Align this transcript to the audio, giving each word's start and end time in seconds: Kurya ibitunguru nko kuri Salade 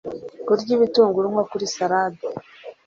Kurya 0.45 0.71
ibitunguru 0.77 1.25
nko 1.33 1.43
kuri 1.49 1.65
Salade 1.75 2.27